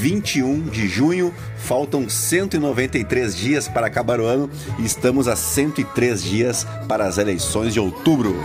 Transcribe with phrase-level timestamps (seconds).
[0.00, 1.34] 21 de junho.
[1.56, 7.74] Faltam 193 dias para acabar o ano e estamos a 103 dias para as eleições
[7.74, 8.36] de outubro.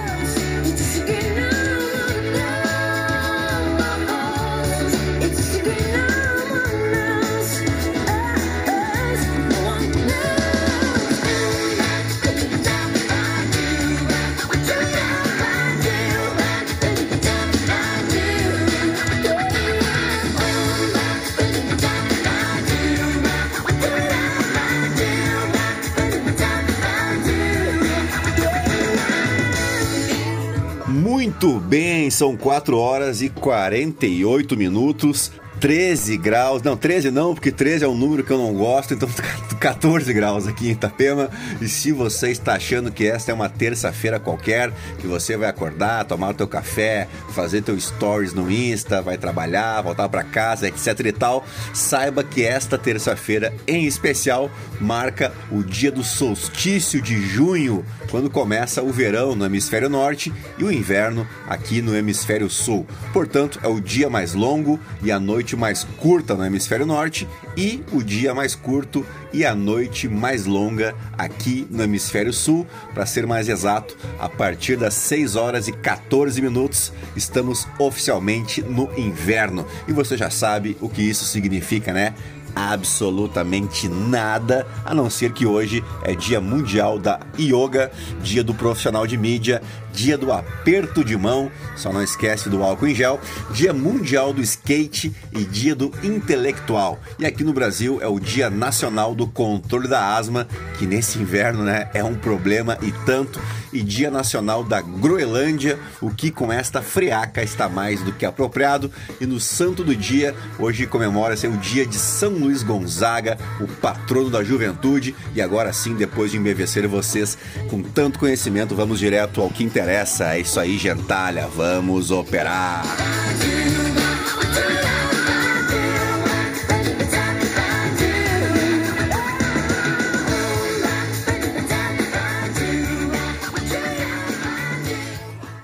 [30.93, 35.31] Muito bem, são 4 horas e 48 minutos.
[35.59, 39.07] 13 graus, não, 13 não, porque 13 é um número que eu não gosto, então
[39.59, 41.29] 14 graus aqui em Itapema.
[41.61, 46.03] E se você está achando que esta é uma terça-feira qualquer, que você vai acordar,
[46.05, 50.99] tomar o teu café, fazer teu stories no Insta, vai trabalhar, voltar para casa, etc
[51.05, 57.85] e tal, saiba que esta terça-feira em especial marca o dia do solstício de junho,
[58.13, 62.85] quando começa o verão no hemisfério norte e o inverno aqui no hemisfério sul.
[63.11, 67.83] Portanto, é o dia mais longo e a noite mais curta no hemisfério norte e
[67.91, 69.03] o dia mais curto
[69.33, 72.67] e a noite mais longa aqui no hemisfério sul.
[72.93, 78.91] Para ser mais exato, a partir das 6 horas e 14 minutos estamos oficialmente no
[78.95, 79.65] inverno.
[79.87, 82.13] E você já sabe o que isso significa, né?
[82.55, 87.91] Absolutamente nada, a não ser que hoje é Dia Mundial da Yoga,
[88.21, 89.61] Dia do Profissional de Mídia,
[89.93, 93.19] Dia do Aperto de Mão, só não esquece do álcool em gel,
[93.51, 96.99] Dia Mundial do Skate e Dia do Intelectual.
[97.19, 101.63] E aqui no Brasil é o Dia Nacional do Controle da Asma, que nesse inverno
[101.63, 103.39] né, é um problema e tanto,
[103.71, 108.91] e Dia Nacional da Groenlândia, o que com esta friaca está mais do que apropriado.
[109.21, 114.29] E no santo do dia, hoje comemora-se o dia de São Luís Gonzaga, o patrono
[114.29, 115.15] da juventude.
[115.35, 117.37] E agora sim, depois de embevecer vocês
[117.69, 120.35] com tanto conhecimento, vamos direto ao que interessa.
[120.35, 122.83] É isso aí, gentalha, vamos operar.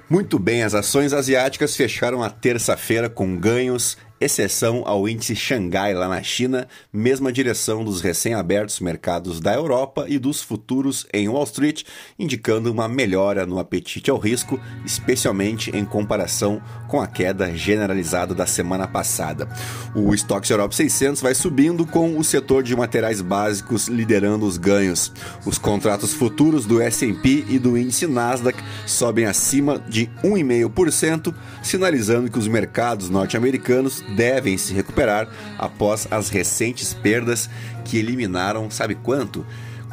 [0.10, 6.08] Muito bem, as ações asiáticas fecharam a terça-feira com ganhos exceção ao índice Xangai lá
[6.08, 11.84] na China, mesma direção dos recém-abertos mercados da Europa e dos futuros em Wall Street,
[12.18, 18.46] indicando uma melhora no apetite ao risco, especialmente em comparação com a queda generalizada da
[18.46, 19.48] semana passada.
[19.96, 25.12] O Stocks Europe 600 vai subindo com o setor de materiais básicos liderando os ganhos.
[25.46, 32.40] Os contratos futuros do S&P e do índice Nasdaq sobem acima de 1,5%, sinalizando que
[32.40, 35.28] os mercados norte-americanos devem se recuperar
[35.58, 37.50] após as recentes perdas
[37.86, 39.46] que eliminaram, sabe quanto?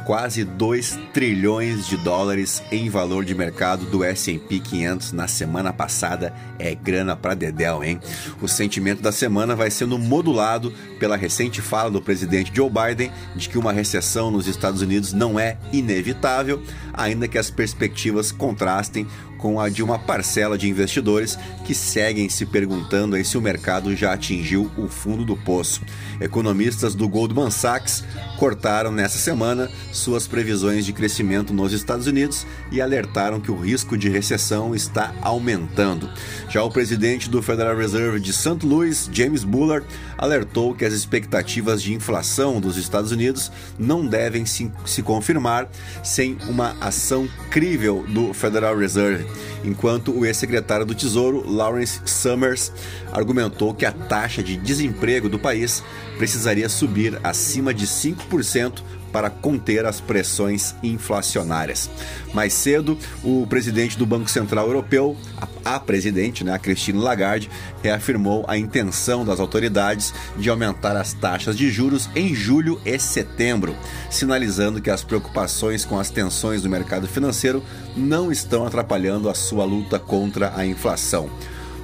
[0.07, 6.33] quase 2 trilhões de dólares em valor de mercado do S&P 500 na semana passada.
[6.57, 7.99] É grana para dedéu, hein?
[8.41, 13.47] O sentimento da semana vai sendo modulado pela recente fala do presidente Joe Biden de
[13.49, 16.61] que uma recessão nos Estados Unidos não é inevitável,
[16.93, 19.07] ainda que as perspectivas contrastem
[19.37, 24.13] com a de uma parcela de investidores que seguem se perguntando se o mercado já
[24.13, 25.81] atingiu o fundo do poço.
[26.19, 28.03] Economistas do Goldman Sachs
[28.37, 33.97] cortaram nessa semana suas previsões de crescimento nos Estados Unidos e alertaram que o risco
[33.97, 36.09] de recessão está aumentando.
[36.49, 38.59] Já o presidente do Federal Reserve de St.
[38.63, 39.85] Louis, James Bullard,
[40.17, 45.69] alertou que as expectativas de inflação dos Estados Unidos não devem se, se confirmar
[46.03, 49.27] sem uma ação crível do Federal Reserve
[49.63, 52.71] enquanto o ex-secretário do Tesouro, Lawrence Summers,
[53.11, 55.83] argumentou que a taxa de desemprego do país
[56.17, 58.81] precisaria subir acima de 5%
[59.17, 61.89] para conter as pressões inflacionárias.
[62.35, 67.49] Mais cedo, o presidente do Banco Central Europeu, a, a presidente, né, a Christine Lagarde,
[67.81, 73.75] reafirmou a intenção das autoridades de aumentar as taxas de juros em julho e setembro,
[74.07, 77.63] sinalizando que as preocupações com as tensões do mercado financeiro
[77.95, 81.27] não estão atrapalhando a sua luta contra a inflação.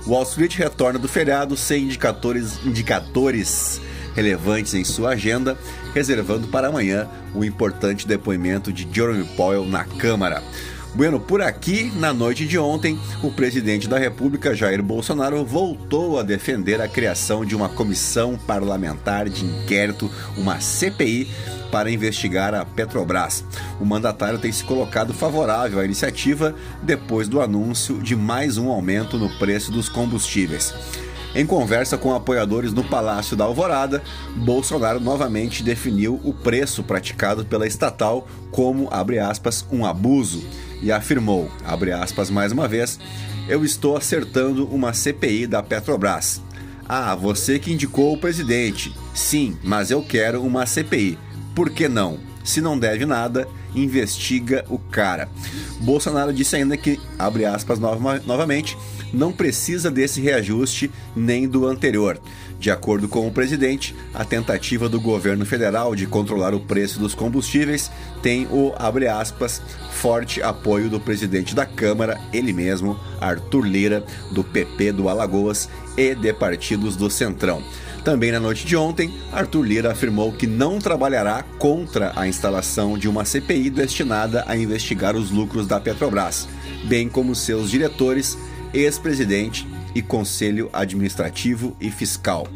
[0.05, 3.81] Wall Street retorna do feriado sem indicadores, indicadores
[4.15, 5.57] relevantes em sua agenda,
[5.93, 10.41] reservando para amanhã o importante depoimento de Jeremy Powell na Câmara.
[10.95, 16.23] Bueno, por aqui, na noite de ontem, o presidente da República, Jair Bolsonaro, voltou a
[16.23, 21.27] defender a criação de uma comissão parlamentar de inquérito, uma CPI,
[21.71, 23.43] para investigar a Petrobras.
[23.81, 29.17] O mandatário tem se colocado favorável à iniciativa depois do anúncio de mais um aumento
[29.17, 30.71] no preço dos combustíveis.
[31.35, 34.03] Em conversa com apoiadores no Palácio da Alvorada,
[34.35, 40.43] Bolsonaro novamente definiu o preço praticado pela estatal como, abre aspas, um abuso
[40.79, 42.99] e afirmou, abre aspas mais uma vez,
[43.47, 46.39] eu estou acertando uma CPI da Petrobras.
[46.87, 48.93] Ah, você que indicou o presidente.
[49.15, 51.17] Sim, mas eu quero uma CPI.
[51.55, 52.19] Por que não?
[52.43, 55.29] Se não deve nada, investiga o cara.
[55.81, 58.77] Bolsonaro disse ainda que, abre aspas nova, novamente,
[59.13, 62.19] não precisa desse reajuste nem do anterior.
[62.59, 67.13] De acordo com o presidente, a tentativa do governo federal de controlar o preço dos
[67.13, 67.91] combustíveis
[68.21, 69.61] tem o, abre aspas,
[69.91, 75.67] forte apoio do presidente da Câmara, ele mesmo, Arthur Lira, do PP do Alagoas
[75.97, 77.61] e de partidos do Centrão.
[78.03, 83.07] Também na noite de ontem, Arthur Lira afirmou que não trabalhará contra a instalação de
[83.07, 86.47] uma CPI destinada a investigar os lucros da Petrobras,
[86.85, 88.37] bem como seus diretores,
[88.73, 92.47] ex-presidente e conselho administrativo e fiscal.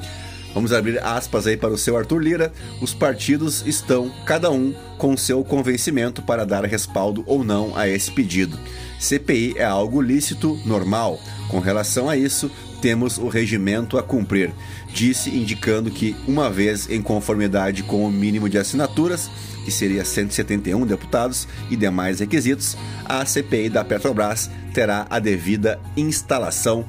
[0.54, 2.52] Vamos abrir aspas aí para o seu Arthur Lira.
[2.82, 8.12] Os partidos estão, cada um, com seu convencimento para dar respaldo ou não a esse
[8.12, 8.58] pedido.
[9.00, 11.20] CPI é algo lícito, normal.
[11.48, 12.50] Com relação a isso,
[12.82, 14.52] temos o regimento a cumprir,
[14.94, 19.30] disse indicando que, uma vez em conformidade com o mínimo de assinaturas,
[19.66, 26.86] que seria 171 deputados e demais requisitos, a CPI da Petrobras terá a devida instalação.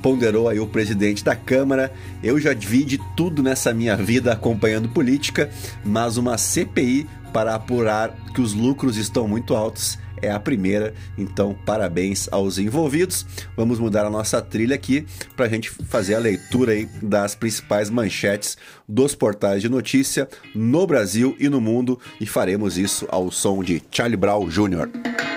[0.00, 1.92] Ponderou aí o presidente da Câmara.
[2.22, 5.50] Eu já vi de tudo nessa minha vida acompanhando política,
[5.84, 11.54] mas uma CPI para apurar que os lucros estão muito altos é a primeira, então
[11.66, 13.26] parabéns aos envolvidos.
[13.56, 15.04] Vamos mudar a nossa trilha aqui
[15.36, 18.56] para a gente fazer a leitura aí das principais manchetes
[18.88, 23.82] dos portais de notícia no Brasil e no mundo e faremos isso ao som de
[23.90, 25.31] Charlie Brown Jr.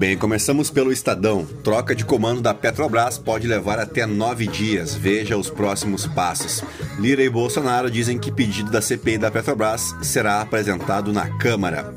[0.00, 1.44] bem, começamos pelo Estadão.
[1.62, 4.94] Troca de comando da Petrobras pode levar até nove dias.
[4.94, 6.64] Veja os próximos passos.
[6.98, 11.94] Lira e Bolsonaro dizem que pedido da CPI da Petrobras será apresentado na Câmara.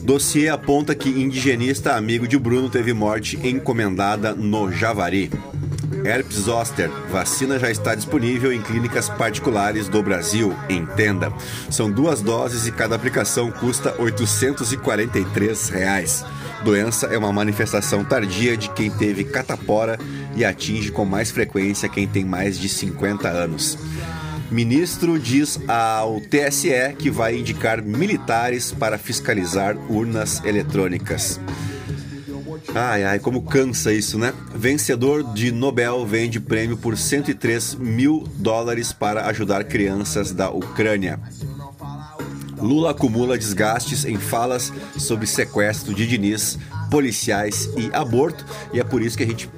[0.00, 5.28] Dossiê aponta que indigenista amigo de Bruno teve morte encomendada no Javari.
[6.04, 10.54] Herpes zoster, vacina já está disponível em clínicas particulares do Brasil.
[10.68, 11.32] Entenda.
[11.68, 16.24] São duas doses e cada aplicação custa 843 reais.
[16.64, 19.98] Doença é uma manifestação tardia de quem teve catapora
[20.36, 23.76] e atinge com mais frequência quem tem mais de 50 anos.
[24.50, 31.40] Ministro diz ao TSE que vai indicar militares para fiscalizar urnas eletrônicas.
[32.74, 34.32] Ai, ai, como cansa isso, né?
[34.54, 41.18] Vencedor de Nobel vende prêmio por 103 mil dólares para ajudar crianças da Ucrânia.
[42.62, 46.58] Lula acumula desgastes em falas sobre sequestro de Diniz,
[46.90, 49.50] policiais e aborto, e é por isso que a gente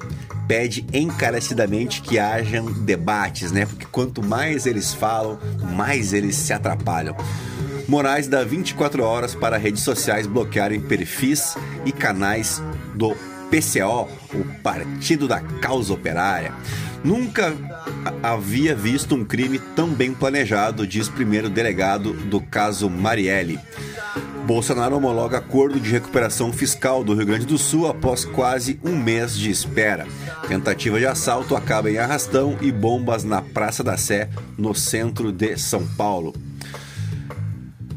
[0.47, 3.65] pede encarecidamente que hajam debates, né?
[3.65, 5.39] Porque quanto mais eles falam,
[5.75, 7.15] mais eles se atrapalham.
[7.87, 12.61] Moraes dá 24 horas para redes sociais bloquearem perfis e canais
[12.95, 13.15] do
[13.49, 16.51] PCO, o Partido da Causa Operária.
[17.05, 17.55] Nunca
[18.23, 23.59] havia visto um crime tão bem planejado, diz primeiro delegado do caso Marielle.
[24.47, 29.37] Bolsonaro homologa acordo de recuperação fiscal do Rio Grande do Sul após quase um mês
[29.37, 30.07] de espera.
[30.47, 35.57] Tentativa de assalto acaba em arrastão e bombas na Praça da Sé, no centro de
[35.57, 36.33] São Paulo.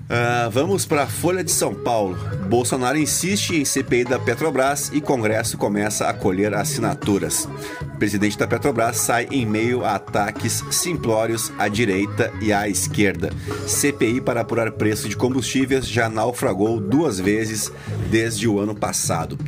[0.09, 2.17] Uh, vamos para a Folha de São Paulo.
[2.49, 7.47] Bolsonaro insiste em CPI da Petrobras e Congresso começa a colher assinaturas.
[7.83, 13.31] O presidente da Petrobras sai em meio a ataques simplórios à direita e à esquerda.
[13.67, 17.71] CPI para apurar preço de combustíveis já naufragou duas vezes
[18.11, 19.39] desde o ano passado.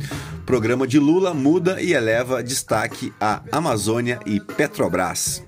[0.45, 5.41] Programa de Lula muda e eleva destaque à Amazônia e Petrobras.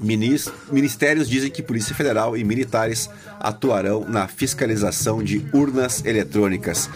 [0.00, 3.08] Ministérios dizem que Polícia Federal e militares
[3.40, 6.88] atuarão na fiscalização de urnas eletrônicas.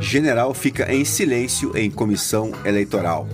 [0.00, 3.28] General fica em silêncio em comissão eleitoral.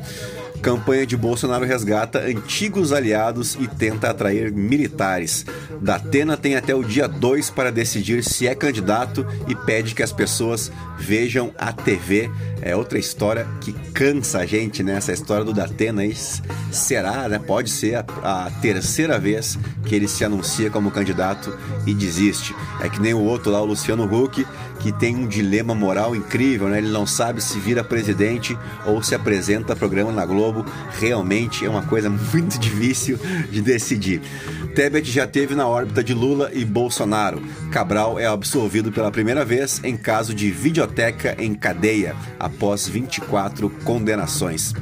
[0.62, 5.44] Campanha de Bolsonaro resgata antigos aliados e tenta atrair militares.
[5.80, 10.12] Datena tem até o dia 2 para decidir se é candidato e pede que as
[10.12, 12.30] pessoas vejam a TV.
[12.64, 14.94] É outra história que cansa a gente, né?
[14.94, 16.14] Essa história do Datena aí
[16.70, 17.40] será, né?
[17.40, 21.52] Pode ser a, a terceira vez que ele se anuncia como candidato
[21.84, 22.54] e desiste.
[22.80, 24.46] É que nem o outro lá, o Luciano Huck,
[24.78, 26.78] que tem um dilema moral incrível, né?
[26.78, 30.64] Ele não sabe se vira presidente ou se apresenta programa na Globo.
[31.00, 33.18] Realmente é uma coisa muito difícil
[33.50, 34.22] de decidir.
[34.74, 37.42] Tebet já teve na órbita de Lula e Bolsonaro.
[37.70, 44.72] Cabral é absolvido pela primeira vez em caso de videoteca em cadeia, após 24 condenações.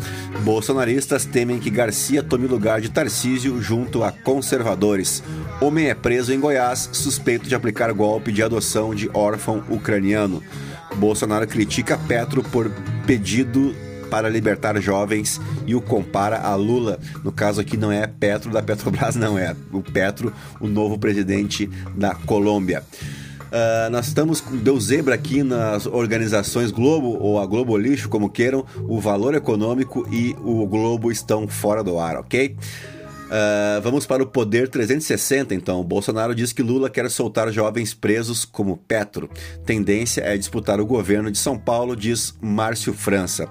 [0.45, 5.25] Bolsonaristas temem que Garcia tome lugar de Tarcísio junto a conservadores.
[5.61, 10.41] Homem é preso em Goiás, suspeito de aplicar golpe de adoção de órfão ucraniano.
[10.95, 12.71] Bolsonaro critica Petro por
[13.07, 13.75] pedido
[14.11, 16.99] para libertar jovens e o compara a Lula.
[17.25, 21.67] No caso aqui não é Petro da Petrobras, não é o Petro, o novo presidente
[21.97, 22.83] da Colômbia.
[23.51, 28.65] Uh, nós estamos Deu Zebra aqui nas organizações Globo ou a Globo Lixo, como queiram.
[28.89, 32.57] O valor econômico e o Globo estão fora do ar, ok?
[33.31, 35.83] Uh, vamos para o Poder 360, então.
[35.85, 39.31] Bolsonaro diz que Lula quer soltar jovens presos como Petro.
[39.65, 43.49] Tendência é disputar o governo de São Paulo, diz Márcio França.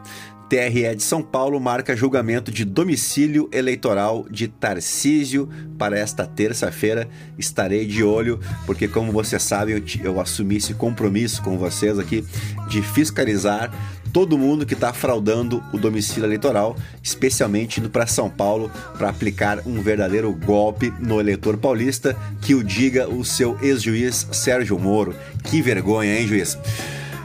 [0.49, 7.07] TRE de São Paulo marca julgamento de domicílio eleitoral de Tarcísio para esta terça-feira.
[7.37, 12.25] Estarei de olho, porque, como vocês sabem, eu, eu assumi esse compromisso com vocês aqui
[12.67, 13.71] de fiscalizar
[14.11, 19.59] todo mundo que está fraudando o domicílio eleitoral, especialmente indo para São Paulo para aplicar
[19.67, 25.15] um verdadeiro golpe no eleitor paulista, que o diga o seu ex-juiz Sérgio Moro.
[25.43, 26.57] Que vergonha, hein, juiz?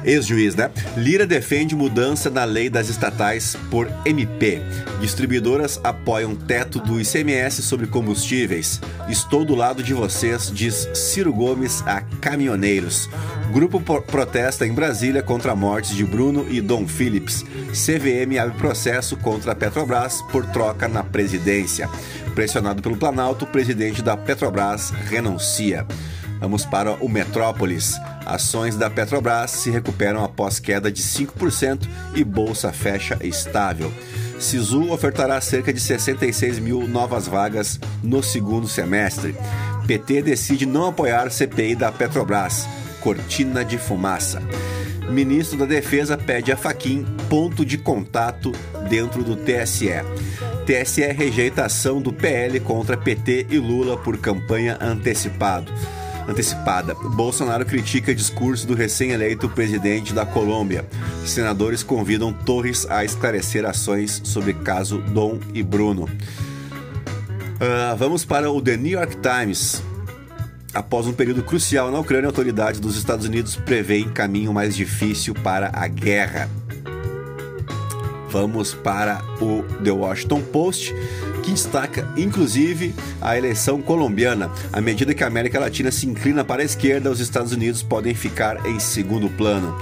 [0.04, 0.70] Ex-juiz, né?
[0.96, 4.61] Lira defende mudança na lei das estatais por MP.
[5.00, 8.80] Distribuidoras apoiam teto do ICMS sobre combustíveis.
[9.08, 13.08] Estou do lado de vocês, diz Ciro Gomes a caminhoneiros.
[13.52, 17.44] Grupo protesta em Brasília contra a morte de Bruno e Dom Phillips.
[17.73, 21.88] CVM abre processo contra a Petrobras por troca na presidência.
[22.34, 25.87] Pressionado pelo Planalto, o presidente da Petrobras renuncia.
[26.44, 27.98] Vamos para o Metrópolis.
[28.26, 33.90] Ações da Petrobras se recuperam após queda de 5% e bolsa fecha estável.
[34.38, 39.34] Sisu ofertará cerca de 66 mil novas vagas no segundo semestre.
[39.86, 42.68] PT decide não apoiar CPI da Petrobras.
[43.00, 44.42] Cortina de fumaça.
[45.08, 48.52] Ministro da Defesa pede a Faquim ponto de contato
[48.90, 49.88] dentro do TSE.
[50.66, 55.72] TSE rejeita a ação do PL contra PT e Lula por campanha antecipado
[56.28, 56.94] antecipada.
[56.94, 60.84] Bolsonaro critica discurso do recém-eleito presidente da Colômbia.
[61.24, 66.04] Senadores convidam Torres a esclarecer ações sobre caso Dom e Bruno.
[66.04, 69.82] Uh, vamos para o The New York Times.
[70.72, 75.70] Após um período crucial na Ucrânia, autoridades dos Estados Unidos prevêem caminho mais difícil para
[75.72, 76.50] a guerra.
[78.28, 80.92] Vamos para o The Washington Post
[81.44, 84.50] que destaca inclusive a eleição colombiana.
[84.72, 88.14] À medida que a América Latina se inclina para a esquerda, os Estados Unidos podem
[88.14, 89.76] ficar em segundo plano.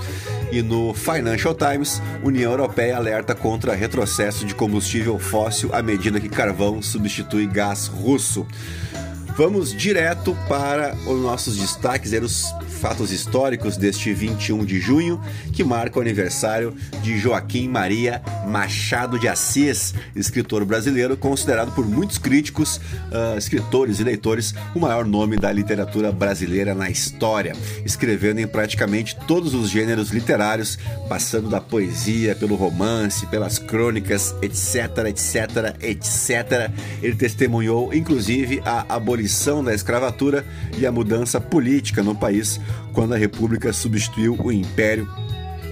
[0.51, 6.29] E no Financial Times, União Europeia alerta contra retrocesso de combustível fóssil à medida que
[6.29, 8.47] carvão substitui gás russo.
[9.35, 15.19] Vamos direto para os nossos destaques, os fatos históricos deste 21 de junho,
[15.53, 22.19] que marca o aniversário de Joaquim Maria Machado de Assis, escritor brasileiro considerado por muitos
[22.19, 27.55] críticos, uh, escritores e leitores, o maior nome da literatura brasileira na história,
[27.87, 35.07] escrevendo em praticamente todos os gêneros literários, passando da poesia, pelo romance, pelas crônicas, etc,
[35.07, 36.71] etc, etc.
[37.01, 39.22] Ele testemunhou inclusive a abolição
[39.65, 40.45] da escravatura
[40.77, 42.61] e a mudança política no país
[42.93, 45.09] quando a República substituiu o Império,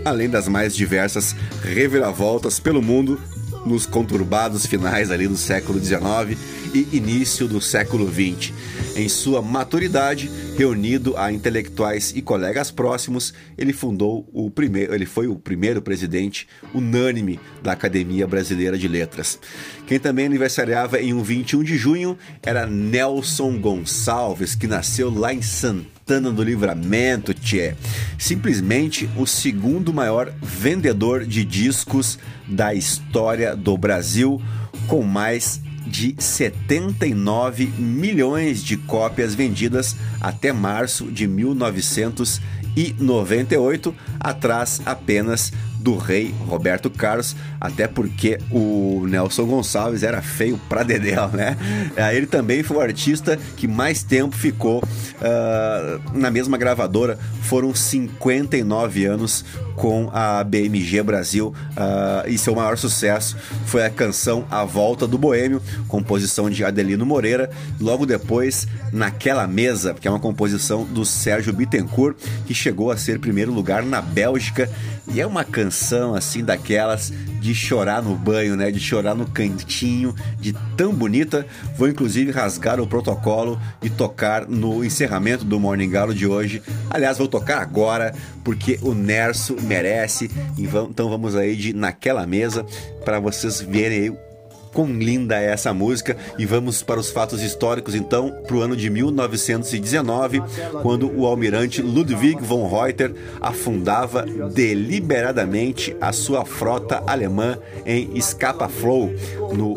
[0.04, 3.20] além das mais diversas reviravoltas pelo mundo
[3.66, 6.38] nos conturbados finais ali do século XIX
[6.74, 8.52] e início do século XX.
[8.96, 15.26] Em sua maturidade, reunido a intelectuais e colegas próximos, ele fundou o primeiro, ele foi
[15.26, 19.38] o primeiro presidente unânime da Academia Brasileira de Letras.
[19.86, 25.42] Quem também aniversariava em um 21 de junho era Nelson Gonçalves, que nasceu lá em
[25.42, 27.74] Santana do Livramento, tchê.
[28.18, 34.40] Simplesmente o segundo maior vendedor de discos da história do Brasil,
[34.86, 45.96] com mais de 79 milhões de cópias vendidas até março de 1998, atrás apenas do
[45.96, 51.56] rei Roberto Carlos, até porque o Nelson Gonçalves era feio pra dedéu, né?
[51.96, 57.74] É, ele também foi o artista que mais tempo ficou uh, na mesma gravadora, foram
[57.74, 59.44] 59 anos
[59.74, 65.16] com a BMG Brasil uh, e seu maior sucesso foi a canção A Volta do
[65.16, 67.50] Boêmio, composição de Adelino Moreira.
[67.80, 73.18] Logo depois, Naquela Mesa, que é uma composição do Sérgio Bittencourt, que chegou a ser
[73.18, 74.70] primeiro lugar na Bélgica
[75.12, 75.69] e é uma canção
[76.14, 78.70] assim daquelas de chorar no banho, né?
[78.70, 81.46] De chorar no cantinho, de tão bonita.
[81.76, 86.62] Vou inclusive rasgar o protocolo e tocar no encerramento do Morning Galo de hoje.
[86.88, 90.30] Aliás, vou tocar agora porque o Nerso merece.
[90.58, 92.64] Então vamos aí de naquela mesa
[93.04, 94.29] para vocês verem aí
[94.72, 98.76] quão linda é essa música e vamos para os fatos históricos então para o ano
[98.76, 100.42] de 1919,
[100.82, 109.12] quando o almirante Ludwig von Reuter afundava deliberadamente a sua frota alemã em Scapa Flow,
[109.52, 109.76] no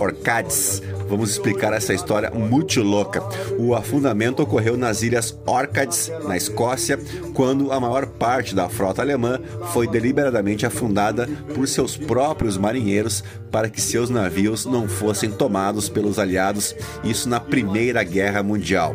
[0.00, 3.20] Orcades, Vamos explicar essa história muito louca.
[3.58, 7.00] O afundamento ocorreu nas ilhas Orcades, na Escócia,
[7.34, 9.40] quando a maior parte da frota alemã
[9.72, 16.18] foi deliberadamente afundada por seus próprios marinheiros para que seus navios não fossem tomados pelos
[16.18, 18.94] aliados, isso na Primeira Guerra Mundial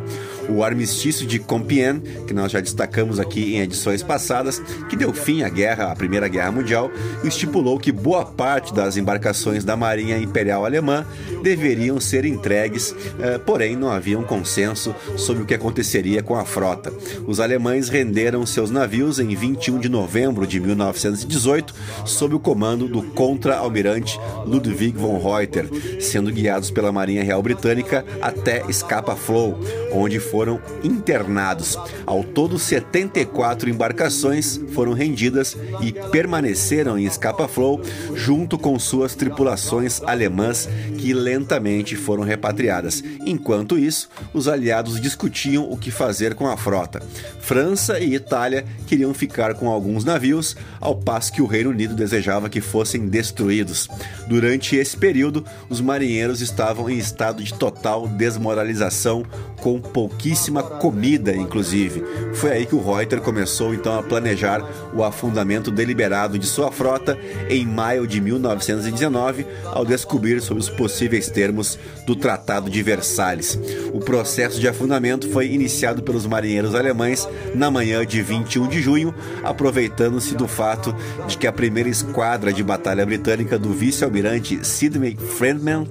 [0.50, 5.44] o armistício de Compiègne, que nós já destacamos aqui em edições passadas, que deu fim
[5.44, 6.92] à guerra, à Primeira Guerra Mundial,
[7.24, 11.06] estipulou que boa parte das embarcações da Marinha Imperial Alemã
[11.42, 16.46] deveriam ser entregues, eh, porém não havia um consenso sobre o que aconteceria com a
[16.46, 16.92] frota.
[17.28, 21.74] Os alemães renderam seus navios em 21 de novembro de 1918,
[22.06, 25.68] sob o comando do contra-almirante Ludwig von Reuter,
[26.00, 29.60] sendo guiados pela Marinha Real Britânica até Scapa Flow,
[29.92, 31.78] onde foram internados.
[32.06, 37.82] Ao todo, 74 embarcações foram rendidas e permaneceram em Scapa Flow
[38.14, 43.04] junto com suas tripulações alemãs que lentamente foram repatriadas.
[43.26, 47.02] Enquanto isso, os aliados discutiam o que fazer com a frota.
[47.40, 52.50] França e Itália queriam ficar com alguns navios, ao passo que o Reino Unido desejava
[52.50, 53.88] que fossem destruídos.
[54.36, 59.24] Durante esse período, os marinheiros estavam em estado de total desmoralização,
[59.62, 62.04] com pouquíssima comida, inclusive.
[62.34, 64.62] Foi aí que o Reuter começou então a planejar
[64.94, 67.18] o afundamento deliberado de sua frota
[67.50, 73.58] em maio de 1919, ao descobrir sobre os possíveis termos do Tratado de Versalhes.
[73.94, 79.16] O processo de afundamento foi iniciado pelos marinheiros alemães na manhã de 21 de junho,
[79.46, 80.94] aproveitando-se do fato
[81.26, 84.25] de que a primeira esquadra de batalha britânica do vice-almirante
[84.64, 85.88] Sidney Friendman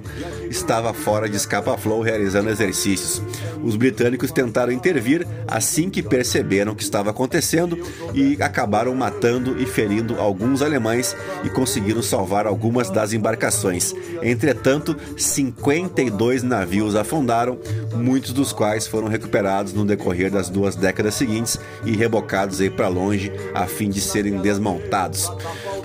[0.49, 3.21] estava fora de Scapa Flow realizando exercícios.
[3.63, 7.77] Os britânicos tentaram intervir assim que perceberam o que estava acontecendo
[8.13, 13.93] e acabaram matando e ferindo alguns alemães e conseguiram salvar algumas das embarcações.
[14.21, 17.57] Entretanto, 52 navios afundaram,
[17.95, 22.87] muitos dos quais foram recuperados no decorrer das duas décadas seguintes e rebocados aí para
[22.87, 25.31] longe a fim de serem desmontados.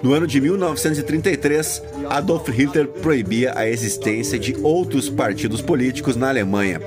[0.02, 6.80] No ano de 1933, Adolf Hitler proibia a existência de outros partidos políticos na Alemanha.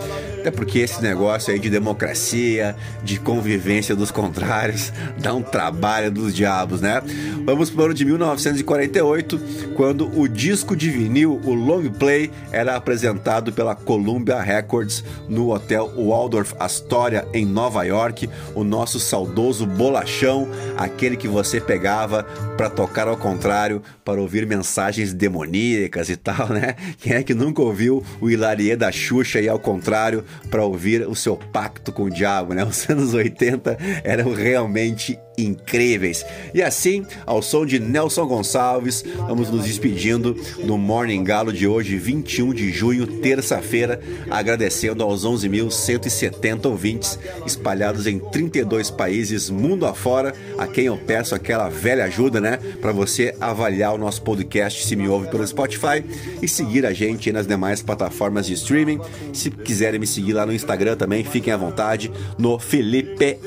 [0.43, 6.35] Até porque esse negócio aí de democracia, de convivência dos contrários, dá um trabalho dos
[6.35, 7.01] diabos, né?
[7.45, 9.39] Vamos para o ano de 1948,
[9.73, 15.89] quando o disco de vinil, o long play, era apresentado pela Columbia Records no hotel
[15.95, 18.29] Waldorf Astoria, em Nova York.
[18.53, 22.23] O nosso saudoso bolachão, aquele que você pegava
[22.57, 26.75] para tocar ao contrário, para ouvir mensagens demoníacas e tal, né?
[26.99, 30.25] Quem é que nunca ouviu o Hilarie da Xuxa e ao contrário?
[30.49, 32.63] Para ouvir o seu pacto com o diabo, né?
[32.63, 36.25] Os anos 80 eram realmente incríveis.
[36.53, 41.97] E assim, ao som de Nelson Gonçalves, vamos nos despedindo do Morning Galo de hoje,
[41.97, 50.67] 21 de junho, terça-feira, agradecendo aos 11.170 ouvintes espalhados em 32 países mundo afora, a
[50.67, 55.07] quem eu peço aquela velha ajuda, né, para você avaliar o nosso podcast se me
[55.07, 56.03] ouve pelo Spotify
[56.41, 58.99] e seguir a gente nas demais plataformas de streaming.
[59.31, 63.37] Se quiserem me seguir lá no Instagram também, fiquem à vontade no Felipe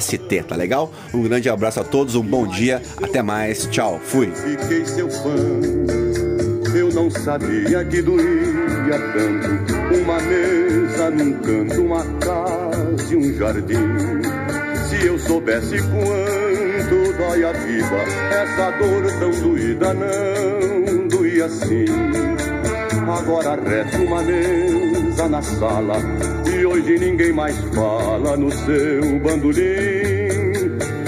[0.00, 0.87] ST, tá legal?
[1.12, 4.30] Um grande abraço a todos, um bom dia, até mais, tchau, fui.
[4.34, 5.36] Fiquei seu fã,
[6.74, 9.78] eu não sabia que doía tanto.
[10.02, 14.38] Uma mesa num canto, uma casa e um jardim.
[14.88, 17.96] Se eu soubesse quanto dói a vida,
[18.30, 21.84] essa dor tão doída não doía assim.
[23.08, 25.96] Agora resta uma mesa na sala
[26.52, 30.27] e hoje ninguém mais fala no seu bandolim.